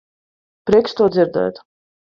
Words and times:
Prieks 0.71 0.97
to 1.01 1.11
dzirdēt. 1.19 1.65